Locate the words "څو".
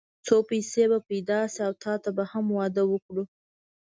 0.25-0.35